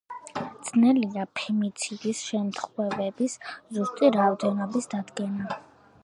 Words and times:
ძნელია 0.67 1.25
ფემიციდის 1.39 2.21
შემთხვევების 2.29 3.35
ზუსტი 3.77 4.11
რაოდენობის 4.15 4.89
დადგენა. 4.95 5.59